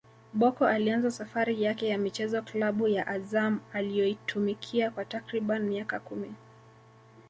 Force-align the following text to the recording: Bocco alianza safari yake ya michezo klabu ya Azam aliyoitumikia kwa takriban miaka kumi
Bocco 0.33 0.65
alianza 0.67 1.11
safari 1.11 1.63
yake 1.63 1.87
ya 1.87 1.97
michezo 1.97 2.41
klabu 2.41 2.87
ya 2.87 3.07
Azam 3.07 3.59
aliyoitumikia 3.73 4.91
kwa 4.91 5.05
takriban 5.05 5.61
miaka 5.63 5.99
kumi 5.99 6.35